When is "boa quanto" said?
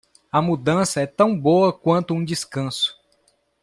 1.39-2.15